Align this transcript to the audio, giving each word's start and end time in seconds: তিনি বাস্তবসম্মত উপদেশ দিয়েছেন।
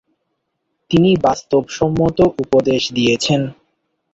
তিনি 0.91 1.11
বাস্তবসম্মত 1.25 2.17
উপদেশ 2.43 2.81
দিয়েছেন। 2.95 3.41